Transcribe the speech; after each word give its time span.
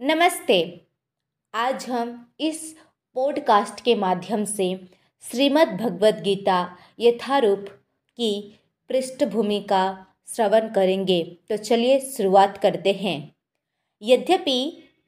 नमस्ते। 0.00 0.56
आज 1.54 1.84
हम 1.88 2.08
इस 2.40 2.60
पॉडकास्ट 3.16 3.80
के 3.80 3.94
माध्यम 3.94 4.44
से 4.44 4.66
श्रीमद् 5.24 5.76
भगवद 5.80 6.20
गीता 6.22 6.56
यथारूप 7.00 7.66
की 8.18 8.58
पृष्ठभूमि 8.90 9.60
का 9.60 9.84
श्रवण 10.28 10.68
करेंगे। 10.68 11.22
तो 11.48 11.56
चलिए 11.56 12.00
शुरुआत 12.00 12.58
करते 12.58 12.92
हैं। 12.92 13.16
यद्यपि 14.02 14.58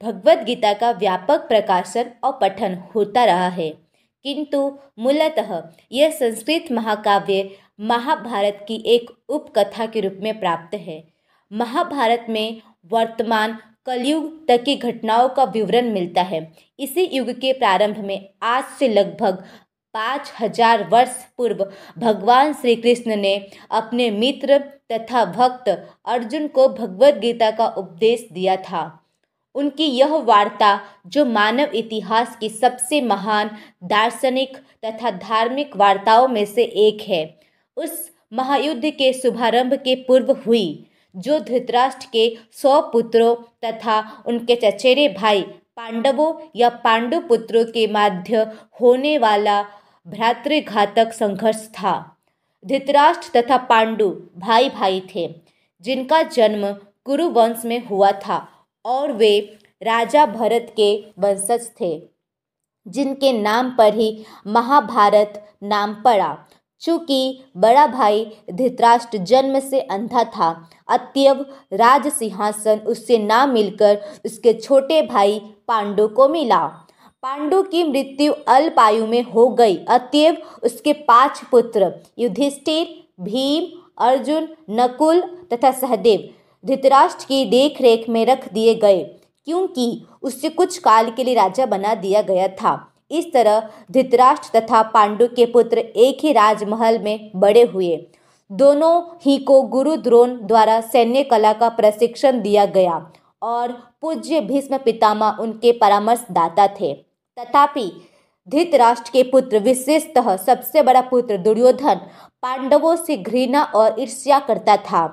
भगवद 0.01 0.43
गीता 0.43 0.73
का 0.73 0.91
व्यापक 0.91 1.47
प्रकाशन 1.47 2.11
और 2.23 2.37
पठन 2.41 2.81
होता 2.95 3.25
रहा 3.25 3.49
है, 3.49 3.69
किंतु 4.25 4.77
मूलतः 4.99 5.61
यह 5.91 6.17
संस्कृत 6.19 6.71
महाकाव्य 6.71 7.49
महाभारत 7.79 8.65
की 8.67 8.83
एक 8.87 9.11
उपकथा 9.29 9.85
के 9.85 10.01
रूप 10.01 10.19
में 10.21 10.39
प्राप्त 10.39 10.75
है। 10.75 11.03
महाभारत 11.51 12.25
में 12.29 12.61
वर्तमान 12.85 13.57
कलयुग 13.87 14.25
तक 14.47 14.63
की 14.63 14.75
घटनाओं 14.75 15.27
का 15.29 15.43
विवरण 15.43 15.89
मिलता 15.91 16.21
है। 16.21 16.39
इसी 16.79 17.03
युग 17.13 17.29
के 17.31 17.51
प्रारंभ 17.53 17.97
में 17.97 18.29
आज 18.43 18.63
से 18.79 18.87
लगभग 18.87 19.43
पाँच 19.95 20.31
हज़ार 20.39 20.83
वर्ष 20.83 21.23
पूर्व 21.37 21.65
भगवान 21.97 22.53
श्री 22.53 22.75
कृष्ण 22.75 23.15
ने 23.15 23.35
अपने 23.71 24.09
मित्र 24.11 24.57
तथा 24.91 25.23
भक्त 25.25 25.69
अर्जुन 26.05 26.47
को 26.47 26.67
भगवद 26.69 27.19
गीता 27.19 27.51
का 27.51 27.67
उपदेश 27.67 28.27
दिया 28.33 28.55
था। 28.61 28.83
उनकी 29.55 29.85
यह 29.85 30.15
वार्ता 30.17 30.79
जो 31.07 31.25
मानव 31.25 31.71
इतिहास 31.75 32.35
की 32.39 32.49
सबसे 32.49 33.01
महान 33.01 33.49
दार्शनिक 33.85 34.57
तथा 34.85 35.11
धार्मिक 35.11 35.75
वार्ताओं 35.77 36.27
में 36.27 36.45
से 36.45 36.63
एक 36.63 37.01
है। 37.01 37.23
उस 37.77 38.09
महायुद्ध 38.33 38.85
के 38.85 39.11
शुभारंभ 39.13 39.73
के 39.73 39.95
पूर्व 40.03 40.31
हुई। 40.45 40.86
जो 41.15 41.39
धृतराष्ट्र 41.39 42.07
के 42.13 42.25
सौ 42.53 42.79
पुत्रों 42.91 43.35
तथा 43.65 43.99
उनके 44.27 44.55
चचेरे 44.55 45.07
भाई 45.09 45.41
पांडवों 45.77 46.33
या 46.55 46.69
पांडु 46.83 47.19
पुत्रों 47.19 47.63
के 47.65 47.85
माध्य 47.87 48.45
होने 48.81 49.17
वाला 49.17 49.61
भ्रातृघातक 50.05 51.13
संघर्ष 51.13 51.67
था। 51.73 51.93
धृतराष्ट्र 52.63 53.29
तथा 53.35 53.57
पांडु 53.65 54.09
भाई 54.37 54.69
भाई 54.69 55.01
थे, 55.15 55.27
जिनका 55.83 56.21
जन्म 56.23 56.71
कुरु 57.05 57.29
वंश 57.29 57.65
में 57.65 57.85
हुआ 57.87 58.11
था 58.21 58.47
और 58.85 59.11
वे 59.11 59.39
राजा 59.81 60.25
भरत 60.25 60.73
के 60.75 60.89
वंशज 61.19 61.69
थे, 61.81 61.91
जिनके 62.85 63.31
नाम 63.33 63.69
पर 63.77 63.93
ही 63.93 64.09
महाभारत 64.47 65.43
नाम 65.63 65.93
पड़ा। 66.03 66.37
चूँकि 66.81 67.43
बड़ा 67.57 67.85
भाई 67.87 68.25
धृतराष्ट्र 68.51 69.17
जन्म 69.19 69.59
से 69.59 69.79
अंधा 69.81 70.23
था 70.25 70.49
अतएव 70.89 71.45
राज 71.73 72.07
सिंहासन 72.09 72.79
उससे 72.87 73.17
ना 73.17 73.45
मिलकर 73.45 74.01
उसके 74.25 74.53
छोटे 74.53 75.01
भाई 75.03 75.39
पांडु 75.67 76.07
को 76.07 76.27
मिला। 76.29 76.65
पांडु 77.23 77.61
की 77.63 77.83
मृत्यु 77.83 78.33
अल्पायु 78.47 79.05
में 79.07 79.21
हो 79.23 79.47
गई। 79.49 79.75
अतएव 79.89 80.37
उसके 80.63 80.93
पाँच 80.93 81.41
पुत्र, 81.51 81.91
युधिष्ठिर, 82.19 82.87
भीम, 83.21 83.65
अर्जुन, 83.99 84.47
नकुल 84.69 85.21
तथा 85.53 85.71
सहदेव, 85.71 86.29
धृतराष्ट्र 86.63 87.25
की 87.25 87.43
देखरेख 87.45 88.07
में 88.09 88.25
रख 88.25 88.51
दिए 88.53 88.75
गए, 88.75 89.03
क्योंकि 89.47 90.05
उससे 90.21 90.49
कुछ 90.49 90.77
काल 90.77 91.09
के 91.11 91.23
लिए 91.23 91.35
राजा 91.35 91.65
बना 91.65 91.93
दिया 91.95 92.21
गया 92.21 92.47
था। 92.55 92.75
इस 93.11 93.31
तरह 93.33 93.69
धृतराष्ट्र 93.91 94.59
तथा 94.59 94.81
पांडु 94.83 95.27
के 95.27 95.45
पुत्र 95.45 95.77
एक 95.77 96.17
ही 96.21 96.31
राजमहल 96.33 96.99
में 96.99 97.31
बड़े 97.35 97.63
हुए। 97.63 97.95
दोनों 98.51 99.01
ही 99.25 99.37
को 99.37 99.61
गुरु 99.61 99.95
द्रोण 99.97 100.35
द्वारा 100.47 100.79
सैन्य 100.81 101.23
कला 101.23 101.53
का 101.53 101.69
प्रशिक्षण 101.69 102.41
दिया 102.41 102.65
गया 102.65 102.99
और 103.41 103.71
पूज्य 104.01 104.41
भीष्म 104.41 104.77
पितामह 104.77 105.37
उनके 105.39 105.71
परामर्शदाता 105.71 106.67
थे। 106.79 106.93
तथापि 107.37 107.91
धृतराष्ट्र 108.47 109.11
के 109.13 109.23
पुत्र 109.23 109.59
विशेषतः 109.59 110.35
सबसे 110.37 110.81
बड़ा 110.83 111.01
पुत्र 111.01 111.37
दुर्योधन 111.37 112.01
पांडवों 112.43 112.95
से 112.95 113.17
घृणा 113.17 113.63
और 113.75 113.95
ईर्ष्या 113.99 114.39
करता 114.39 114.77
था। 114.77 115.05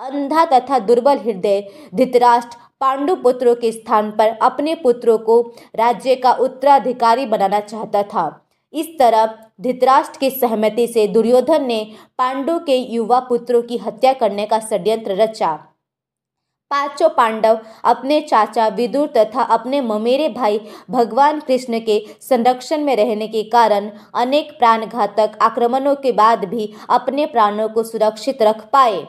अंधा 0.00 0.44
तथा 0.44 0.78
दुर्बल 0.78 1.18
हृदय 1.18 1.60
धृतराष्ट्र 1.94 2.56
पांडु 2.80 3.14
पुत्रों 3.16 3.54
के 3.54 3.72
स्थान 3.72 4.10
पर 4.10 4.36
अपने 4.42 4.74
पुत्रों 4.74 5.18
को 5.18 5.40
राज्य 5.76 6.14
का 6.14 6.32
उत्तराधिकारी 6.32 7.26
बनाना 7.26 7.60
चाहता 7.60 8.02
था। 8.02 8.26
इस 8.72 8.98
तरह 8.98 9.26
धृतराष्ट्र 9.60 10.18
की 10.18 10.30
सहमति 10.30 10.86
से 10.86 11.06
दुर्योधन 11.08 11.64
ने 11.64 11.80
पांडु 12.18 12.58
के 12.58 12.76
युवा 12.76 13.20
पुत्रों 13.20 13.62
की 13.62 13.76
हत्या 13.76 14.12
करने 14.12 14.46
का 14.46 14.58
षड्यंत्र 14.60 15.16
रचा। 15.16 15.58
पाँचों 16.70 17.08
पांडव 17.08 17.58
अपने 17.84 18.20
चाचा 18.20 18.66
विदुर 18.68 19.06
तथा 19.16 19.42
अपने 19.42 19.80
ममेरे 19.80 20.28
भाई 20.28 20.60
भगवान 20.90 21.40
कृष्ण 21.40 21.78
के 21.80 21.98
संरक्षण 22.20 22.84
में 22.84 22.94
रहने 22.96 23.28
के 23.28 23.42
कारण 23.42 23.90
अनेक 24.14 24.50
प्राणघातक 24.58 25.38
आक्रमणों 25.42 25.94
के 25.94 26.12
बाद 26.12 26.44
भी 26.44 26.72
अपने 26.90 27.26
प्राणों 27.26 27.68
को 27.68 27.82
सुरक्षित 27.82 28.42
रख 28.42 28.68
पाए। 28.72 29.06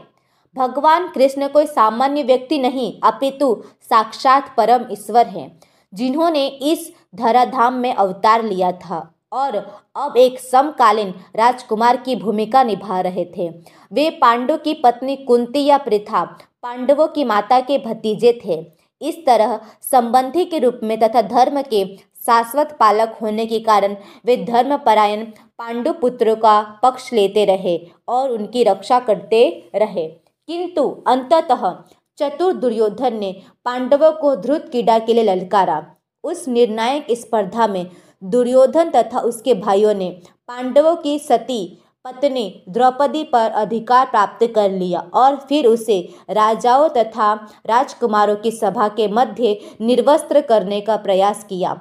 भगवान 0.55 1.07
कृष्ण 1.07 1.47
कोई 1.47 1.65
सामान्य 1.65 2.23
व्यक्ति 2.23 2.57
नहीं, 2.57 2.93
अपितु 3.03 3.63
साक्षात 3.81 4.53
परम 4.57 4.85
ईश्वर 4.91 5.27
हैं, 5.27 5.59
जिन्होंने 5.93 6.47
इस 6.47 6.93
धराधाम 7.15 7.73
में 7.73 7.93
अवतार 7.93 8.43
लिया 8.43 8.71
था। 8.71 9.15
और 9.33 9.55
अब 9.95 10.17
एक 10.17 10.39
समकालीन 10.39 11.13
राजकुमार 11.35 11.97
की 11.97 12.15
भूमिका 12.15 12.63
निभा 12.63 13.01
रहे 13.01 13.25
थे। 13.25 13.49
वे 13.93 14.09
पांडव 14.09 14.57
की 14.57 14.73
पत्नी 14.73 15.15
कुंती 15.15 15.65
या 15.65 15.77
प्रथा, 15.77 16.23
पांडवों 16.63 17.07
की 17.07 17.23
माता 17.23 17.59
के 17.59 17.77
भतीजे 17.77 18.39
थे। 18.45 18.65
इस 19.01 19.25
तरह 19.25 19.59
संबंधी 19.81 20.45
के 20.45 20.59
रूप 20.59 20.79
में 20.83 20.99
तथा 20.99 21.21
धर्म 21.21 21.61
के 21.61 21.85
शाश्वत 22.25 22.77
पालक 22.79 23.17
होने 23.21 23.45
के 23.45 23.59
कारण 23.59 23.95
वे 24.25 24.37
धर्मपरायण 24.37 25.25
पांडु 25.57 25.93
पुत्रों 25.93 26.35
का 26.35 26.61
पक्ष 26.83 27.13
लेते 27.13 27.45
रहे 27.45 27.77
और 28.07 28.31
उनकी 28.31 28.63
रक्षा 28.63 28.99
करते 28.99 29.69
रहे। 29.75 30.28
किंतु 30.49 30.83
अंततः 31.07 31.71
चतुर 32.17 32.53
दुर्योधन 32.53 33.13
ने 33.13 33.31
पांडवों 33.65 34.11
को 34.11 34.35
ध्रुत 34.35 34.69
कीड़ा 34.69 34.97
के 34.99 35.13
लिए 35.13 35.23
ललकारा। 35.23 35.95
उस 36.23 36.47
निर्णायक 36.47 37.07
स्पर्धा 37.11 37.67
में 37.67 37.85
दुर्योधन 38.23 38.89
तथा 38.89 39.19
उसके 39.19 39.53
भाइयों 39.53 39.93
ने 39.93 40.09
पांडवों 40.47 40.95
की 40.95 41.19
सती 41.19 41.81
पत्नी 42.05 42.63
द्रौपदी 42.69 43.23
पर 43.23 43.51
अधिकार 43.51 44.05
प्राप्त 44.05 44.45
कर 44.55 44.71
लिया 44.71 44.99
और 44.99 45.35
फिर 45.35 45.67
उसे 45.67 45.99
राजाओं 46.29 46.89
तथा 46.89 47.33
राजकुमारों 47.65 48.35
की 48.35 48.51
सभा 48.51 48.87
के 48.87 49.07
मध्य 49.07 49.57
निर्वस्त्र 49.81 50.41
करने 50.41 50.81
का 50.81 50.95
प्रयास 50.97 51.43
किया। 51.43 51.73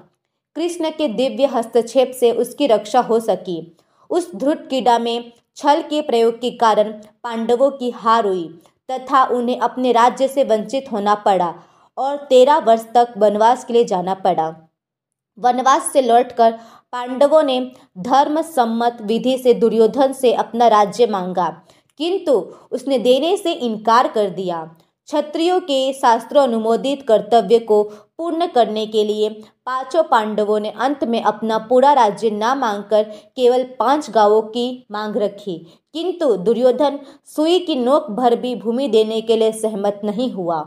कृष्ण 0.56 0.90
के 0.90 1.08
दिव्य 1.08 1.46
हस्तक्षेप 1.46 2.12
से 2.20 2.32
उसकी 2.32 2.66
रक्षा 2.66 3.00
हो 3.00 3.20
सकी। 3.20 3.76
उस 4.10 4.34
ध्रुत 4.36 4.66
कीड़ा 4.70 4.98
में 4.98 5.32
छल 5.58 5.80
के 5.82 6.00
प्रयोग 6.02 6.34
के 6.34 6.50
कारण 6.56 6.90
पांडवों 7.24 7.70
की 7.70 7.90
हार 7.90 8.26
हुई 8.26 8.46
तथा 8.88 9.24
उन्हें 9.26 9.58
अपने 9.60 9.92
राज्य 9.92 10.28
से 10.28 10.44
वंचित 10.44 10.92
होना 10.92 11.14
पड़ा 11.24 11.52
और 11.98 12.16
तेरह 12.26 12.58
वर्ष 12.58 12.84
तक 12.94 13.14
वनवास 13.18 13.64
के 13.64 13.72
लिए 13.72 13.84
जाना 13.84 14.14
पड़ा। 14.16 14.48
वनवास 15.38 15.90
से 15.92 16.02
लौटकर 16.02 16.52
पांडवों 16.92 17.42
ने 17.42 17.60
धर्म 17.98 18.40
सम्मत 18.42 18.98
विधि 19.02 19.36
से 19.38 19.54
दुर्योधन 19.54 20.12
से 20.12 20.32
अपना 20.34 20.68
राज्य 20.68 21.06
मांगा, 21.06 21.48
किंतु 22.00 22.32
उसने 22.72 22.98
देने 22.98 23.36
से 23.36 23.52
इनकार 23.52 24.08
कर 24.08 24.30
दिया। 24.30 24.62
क्षत्रियों 25.08 25.58
के 25.60 25.92
शास्त्रों 25.92 26.42
अनुमोदित 26.42 27.02
कर्तव्य 27.08 27.58
को 27.58 27.82
पूर्ण 28.18 28.46
करने 28.46 28.84
के 28.86 29.04
लिए 29.04 29.28
पाँचों 29.66 30.02
पांडवों 30.02 30.58
ने 30.60 30.70
अंत 30.78 31.04
में 31.04 31.20
अपना 31.22 31.58
पूरा 31.58 31.92
राज्य 31.92 32.30
न 32.32 32.52
मांगकर 32.58 33.02
केवल 33.36 33.62
पाँच 33.78 34.10
गाँवों 34.10 34.42
की 34.42 34.66
मांग 34.90 35.16
रखी। 35.16 35.56
किंतु 35.94 36.34
दुर्योधन 36.38 36.98
सुई 37.26 37.58
की 37.58 37.76
नोक 37.76 38.10
भर 38.10 38.36
भी 38.36 38.54
भूमि 38.56 38.88
देने 38.88 39.20
के 39.20 39.36
लिए 39.36 39.52
सहमत 39.52 40.00
नहीं 40.04 40.30
हुआ। 40.32 40.58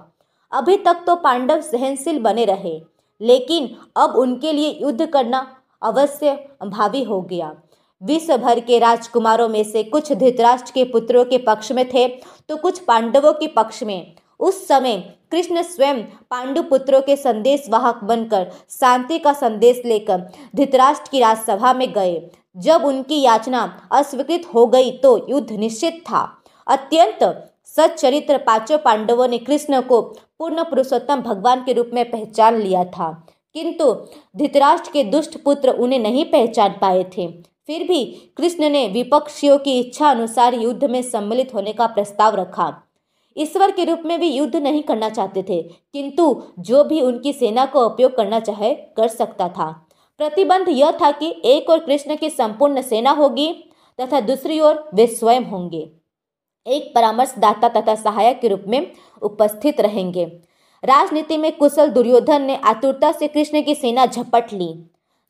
अभी 0.52 0.78
तक 0.78 1.04
तो 1.08 1.16
पांडव 1.18 1.62
सहनशील 1.62 2.20
बने 2.20 2.46
रहे, 2.46 2.80
लेकिन 3.22 3.70
अब 3.96 4.16
उनके 4.16 4.54
लिए 4.54 4.78
युद्ध 4.82 5.06
करना 5.06 5.46
अवश्य 5.82 6.34
भावी 6.64 7.04
हो 7.04 7.22
गया। 7.22 7.54
विश्व 8.02 8.36
भर 8.38 8.60
के 8.60 8.80
राजकुमारों 8.80 9.48
में 9.50 9.64
से 9.64 9.84
कुछ 9.84 10.12
धृतराष्ट्र 10.14 10.72
के 10.72 10.84
पुत्रों 10.86 11.26
के 11.26 11.38
पक्ष 11.38 11.72
में 11.72 11.88
थे 11.90 12.08
तो 12.50 12.58
कुछ 12.58 12.80
पांडवों 12.80 13.34
के 13.34 13.48
पक्ष 13.48 13.84
में 13.84 14.14
उस 14.42 14.68
समय 14.68 14.98
कृष्ण 15.32 15.62
स्वयं 15.62 16.02
पांडु 16.30 16.62
पुत्रों 16.64 17.02
के 17.02 17.16
संदेश 17.16 17.66
वाहक 17.70 18.04
बनकर 18.04 18.52
शांति 18.70 19.20
का 19.20 19.34
संदेश 19.34 19.82
लेकर 19.86 20.22
धृतराष्ट्र 20.56 21.10
की 21.12 21.20
राजसभा 21.20 21.74
में 21.74 21.92
गए। 21.94 22.22
जब 22.58 22.86
उनकी 22.86 23.22
याचना 23.22 23.62
अस्वीकृत 23.92 24.48
हो 24.54 24.66
गई 24.68 24.92
तो 24.92 25.18
युद्ध 25.30 25.52
निश्चित 25.52 26.02
था। 26.02 26.22
अत्यंत 26.68 27.24
सच्चरित्र 27.66 28.38
पाँचों 28.38 28.78
पांडवों 28.78 29.28
ने 29.28 29.38
कृष्ण 29.38 29.82
को 29.82 30.02
पूर्ण 30.40 30.64
पुरुषोत्तम 30.64 31.22
भगवान 31.22 31.64
के 31.64 31.74
रूप 31.74 31.92
में 31.94 32.10
पहचान 32.12 32.56
लिया 32.56 32.84
था। 32.86 33.12
किंतु 33.54 33.92
धृतराष्ट्र 34.38 34.92
के 34.92 35.04
दुष्ट 35.04 35.38
पुत्र 35.44 35.70
उन्हें 35.70 36.00
नहीं 36.00 36.26
पहचान 36.26 36.76
पाए 36.82 37.04
थे। 37.18 37.28
फिर 37.68 37.84
भी 37.88 38.04
कृष्ण 38.38 38.70
ने 38.70 38.88
विपक्षियों 38.88 39.58
की 39.58 39.80
इच्छा 39.80 40.10
अनुसार 40.10 40.54
युद्ध 40.54 40.84
में 40.84 41.02
सम्मिलित 41.02 41.54
होने 41.54 41.74
का 41.74 41.88
प्रस्ताव 41.88 42.36
रखा। 42.36 42.70
ईश्वर 43.38 43.72
के 43.72 43.84
रूप 43.86 44.02
में 44.06 44.20
भी 44.20 44.28
युद्ध 44.28 44.56
नहीं 44.56 44.84
करना 44.84 45.10
चाहते 45.10 45.44
थे, 45.44 45.62
किंतु 45.62 46.44
जो 46.60 46.84
भी 46.84 47.02
उनकी 47.02 47.34
सेना 47.34 47.66
को 47.66 47.86
उपयोग 47.86 48.16
करना 48.16 48.40
चाहे, 48.40 48.74
कर 48.74 49.08
सकता 49.08 49.48
था। 49.50 49.72
प्रतिबंध 50.20 50.70
यह 50.70 50.92
था 50.92 51.12
कि 51.12 51.34
एक 51.46 51.70
और 51.70 51.80
कृष्ण 51.80 52.16
की 52.16 52.30
संपूर्ण 52.30 52.82
सेना 52.82 53.12
होगी, 53.12 53.52
तथा 54.00 54.20
दूसरी 54.20 54.60
ओर 54.60 54.90
वे 54.94 55.08
स्वयं 55.08 55.42
होंगे। 55.42 55.90
एक 56.66 56.92
परामर्शदाता 56.96 57.70
तथा 57.70 57.96
सहायक 57.96 58.40
के 58.40 58.48
रूप 58.48 58.64
में 58.68 58.92
उपस्थित 59.22 59.82
रहेंगे। 59.82 60.26
राजनीति 60.84 61.38
में 61.38 61.52
कुशल 61.58 61.90
दुर्योधन 61.90 62.42
ने 62.42 62.56
आतुरता 62.56 63.12
से 63.12 63.28
कृष्ण 63.28 63.62
की 63.62 63.76
सेना 63.76 64.06
झपट 64.06 64.54
ली, 64.54 64.74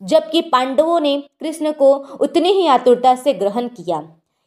जबकि 0.01 0.41
पांडवों 0.41 0.99
ने 0.99 1.17
कृष्ण 1.39 1.71
को 1.71 1.93
उतनी 2.21 2.51
ही 2.51 2.67
आतुरता 2.67 3.15
से 3.15 3.33
ग्रहण 3.33 3.67
किया। 3.67 4.01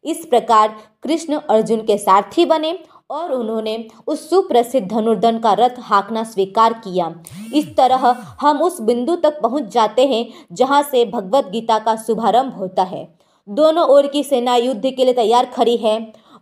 इस 0.04 0.24
प्रकार 0.26 0.76
कृष्ण 1.02 1.38
अर्जुन 1.50 1.82
के 1.82 1.96
सारथी 1.98 2.44
बने 2.46 2.72
और 3.10 3.32
उन्होंने 3.32 3.76
उस 4.06 4.28
सुप्रसिद्ध 4.30 4.86
धनुर्धन 4.88 5.38
का 5.38 5.52
रथ 5.52 5.78
हाकना 5.80 6.22
स्वीकार 6.24 6.72
किया। 6.84 7.14
इस 7.54 7.66
तरह 7.76 8.06
हम 8.40 8.62
उस 8.62 8.80
बिंदु 8.80 9.16
तक 9.16 9.40
पहुँच 9.42 9.72
जाते 9.72 10.06
हैं 10.06 10.26
जहाँ 10.52 10.82
से 10.82 11.04
भगवत 11.04 11.48
गीता 11.48 11.78
का 11.78 11.96
शुभारंभ 11.96 12.54
होता 12.54 12.82
है। 12.82 13.06
दोनों 13.48 13.88
ओर 13.88 14.06
की 14.06 14.22
सेना 14.24 14.56
युद्ध 14.56 14.82
के 14.86 15.04
लिए 15.04 15.14
तैयार 15.14 15.46
खड़ी 15.46 15.76
है 15.76 15.96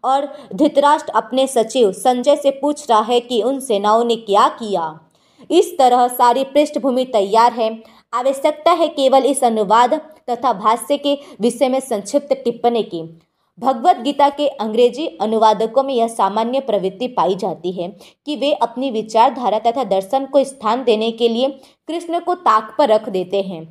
और 0.04 0.28
धृतराष्ट्र 0.54 1.12
अपने 1.12 1.46
सचिव 1.46 1.90
संजय 1.92 2.36
से 2.36 2.50
पूछ 2.50 2.88
रहा 2.90 3.00
है 3.00 3.18
कि 3.20 3.42
उन 3.42 3.58
सेनाओं 3.60 4.04
ने 4.04 4.16
क्या 4.18 4.48
किया। 4.50 4.98
इस 5.50 5.76
तरह 5.78 6.06
सारी 6.08 6.44
पृष्ठभूमि 6.44 7.04
तैयार 7.04 7.52
है। 7.52 7.70
आवश्यकता 8.12 8.72
है 8.72 8.88
केवल 8.88 9.24
इस 9.24 9.42
अनुवाद 9.44 9.94
तथा 10.30 10.52
भाष्य 10.52 10.96
के 10.96 11.14
विषय 11.40 11.68
में 11.68 11.78
संक्षिप्त 11.80 12.32
टिप्पणी 12.34 12.82
की। 12.84 13.02
भगवत 13.58 13.96
गीता 13.96 14.28
के 14.28 14.46
अंग्रेज़ी 14.49 15.06
अनुवादकों 15.20 15.82
में 15.82 15.93
यह 15.94 16.08
सामान्य 16.08 16.60
प्रवृत्ति 16.60 17.08
पाई 17.08 17.34
जाती 17.34 17.72
है 17.72 17.88
कि 18.26 18.37
वे 18.37 18.52
अपनी 18.52 18.90
विचारधारा 18.90 19.58
तथा 19.58 19.84
दर्शन 19.84 20.26
को 20.26 20.44
स्थान 20.44 20.84
देने 20.84 21.10
के 21.12 21.28
लिए 21.28 21.49
कृष्ण 21.88 22.20
को 22.20 22.34
ताक 22.37 22.75
पर 22.78 22.88
रख 22.88 23.08
देते 23.08 23.43
हैं। 23.43 23.62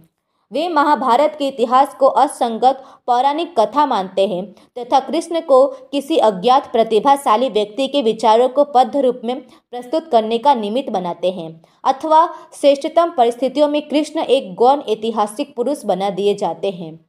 वे 0.52 0.68
महाभारत 0.70 1.36
के 1.40 1.48
इतिहास 1.48 1.94
को 1.96 2.08
असंगत 2.08 2.84
पौराणिक 3.08 3.54
कथा 3.60 3.86
मानते 3.86 4.28
हैं 4.28 4.44
तथा 4.78 5.00
कृष्ण 5.00 5.42
को 5.42 5.66
किसी 5.92 6.18
अज्ञात 6.20 6.72
प्रतिभाशाली 6.72 7.50
व्यक्ति 7.50 7.88
के 7.88 8.02
विचारों 8.02 8.50
को 8.50 8.64
पद्ध 8.74 8.98
रूप 8.98 9.22
में 9.26 9.40
प्रस्तुत 9.42 10.10
करने 10.12 10.38
का 10.38 10.54
निमित्त 10.54 10.90
बनाते 10.90 11.32
हैं 11.32 11.62
अथवा 11.84 12.26
श्रेष्ठतम 12.54 13.14
परिस्थितियों 13.18 13.68
में 13.68 13.82
कृष्ण 13.82 14.24
एक 14.32 14.54
गौण 14.56 14.82
ऐतिहासिक 14.90 15.56
पुरुष 15.56 15.86
बना 15.86 16.10
दिए 16.10 16.36
जाते 16.36 16.70
हैं। 16.72 17.00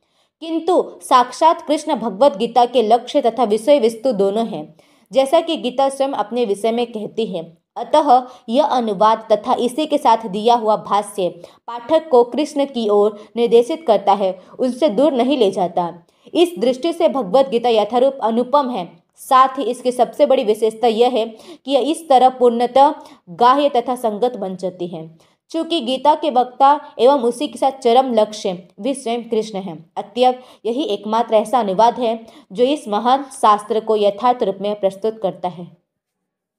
किंतु 0.43 0.75
साक्षात 1.03 1.61
कृष्ण 1.67 1.95
भगवत 1.95 2.37
गीता 2.37 2.65
के 2.67 2.83
लक्ष्य 2.83 3.21
तथा 3.21 3.45
विषय 3.45 3.79
वस्तु 3.81 4.13
दोनों 4.13 4.47
हैं, 4.47 4.75
जैसा 5.13 5.41
कि 5.41 5.57
गीता 5.57 5.89
स्वयं 5.89 6.13
अपने 6.13 6.45
विषय 6.45 6.73
में 6.73 6.87
कहती 6.87 7.27
है। 7.27 7.43
अतः 7.77 8.11
यह 8.49 8.65
अनुवाद 8.67 9.27
तथा 9.33 9.55
इसी 9.55 9.87
के 9.87 9.99
साथ 9.99 10.27
दिया 10.27 10.55
हुआ 10.55 10.77
भाष्य 10.79 11.29
पाठक 11.67 12.09
को 12.09 12.25
कृष्ण 12.25 12.65
की 12.65 12.89
ओर 12.89 13.19
निर्देशित 13.37 13.85
करता 13.87 14.13
है, 14.13 14.39
उनसे 14.59 14.89
दूर 14.89 15.13
नहीं 15.13 15.39
ले 15.39 15.51
जाता। 15.51 15.89
इस 16.35 16.55
दृष्टि 16.59 16.93
से 16.93 17.09
भगवत 17.09 17.49
गीता 17.49 17.69
यथारूप 17.69 18.19
अनुपम 18.23 18.71
है। 18.71 18.87
साथ 19.21 19.59
ही 19.59 19.65
इसकी 19.65 19.93
सबसे 19.93 20.27
बड़ी 20.27 20.45
विशेषता 20.45 20.89
यह 20.89 21.11
है 21.11 21.25
कि 21.27 21.73
यह 21.73 21.91
इस 21.91 22.09
तरह 22.09 22.29
पूर्णतः 22.29 22.95
गाह्य 23.31 23.69
तथा 23.69 23.95
संगत 23.97 24.37
बन 24.37 24.57
जाती 24.57 24.87
है। 24.87 25.11
चूँकि 25.53 25.81
गीता 25.81 26.15
के 26.15 26.31
वक्ता 26.31 26.71
एवं 26.99 27.23
उसी 27.23 27.49
के 27.49 27.59
साथ 27.59 27.79
चरम 27.79 28.13
लक्ष्य 28.15 28.53
भी 28.81 28.95
स्वयं 28.95 29.23
कृष्ण 29.23 29.59
है। 29.59 29.77
अत्यव 29.97 30.35
यही 30.65 30.85
एकमात्र 30.85 31.35
ऐसा 31.35 31.61
अनुवाद 31.61 31.99
है, 31.99 32.19
जो 32.53 32.65
इस 32.65 32.89
महान 32.89 33.25
शास्त्र 33.33 33.81
को 33.81 33.97
यथार्थ 33.97 34.43
रूप 34.43 34.59
में 34.61 34.75
प्रस्तुत 34.81 35.21
करता 35.23 35.49
है। 35.49 35.82